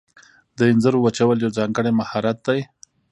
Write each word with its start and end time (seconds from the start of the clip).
د 0.57 0.59
انځرو 0.71 0.97
وچول 1.05 1.37
یو 1.43 1.55
ځانګړی 1.57 1.91
مهارت 1.99 2.37
دی. 2.47 2.59